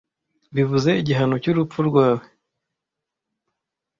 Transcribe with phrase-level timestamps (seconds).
[0.55, 2.25] bivuze igihano cyurupfu rwawe